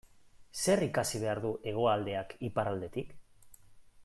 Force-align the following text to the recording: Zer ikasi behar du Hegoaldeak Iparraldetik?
Zer 0.61 0.81
ikasi 0.85 1.21
behar 1.25 1.43
du 1.45 1.53
Hegoaldeak 1.73 2.35
Iparraldetik? 2.51 3.17